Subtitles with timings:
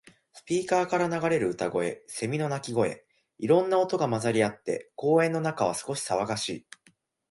[0.33, 3.05] スピーカーから流れる歌声、セミの鳴き声。
[3.37, 6.67] いろんな音が混ざり合って、公園の中は少し騒がしい。